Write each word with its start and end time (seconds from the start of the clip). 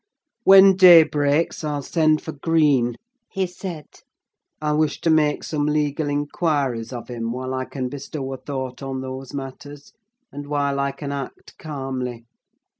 "When 0.45 0.75
day 0.75 1.03
breaks 1.03 1.63
I'll 1.63 1.83
send 1.83 2.23
for 2.23 2.31
Green," 2.31 2.95
he 3.29 3.45
said; 3.45 3.85
"I 4.59 4.71
wish 4.71 4.99
to 5.01 5.11
make 5.11 5.43
some 5.43 5.67
legal 5.67 6.09
inquiries 6.09 6.91
of 6.91 7.07
him 7.07 7.31
while 7.31 7.53
I 7.53 7.65
can 7.65 7.87
bestow 7.87 8.33
a 8.33 8.37
thought 8.37 8.81
on 8.81 9.01
those 9.01 9.31
matters, 9.35 9.93
and 10.31 10.47
while 10.47 10.79
I 10.79 10.91
can 10.91 11.11
act 11.11 11.55
calmly. 11.59 12.25